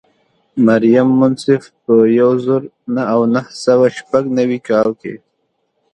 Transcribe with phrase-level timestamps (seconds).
[0.67, 2.61] مریم منصف په یو زر
[3.13, 5.13] او نهه سوه شپږ نوي کال کې.